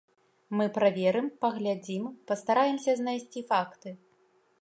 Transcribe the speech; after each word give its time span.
Мы 0.59 0.65
праверым, 0.77 1.27
паглядзім, 1.43 2.03
пастараемся 2.31 2.91
знайсці 3.03 3.45
факты. 3.51 3.89